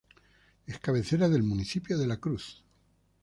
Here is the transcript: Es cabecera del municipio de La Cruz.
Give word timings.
Es 0.65 0.79
cabecera 0.79 1.29
del 1.29 1.43
municipio 1.43 1.95
de 1.95 2.07
La 2.07 2.17
Cruz. 2.17 2.63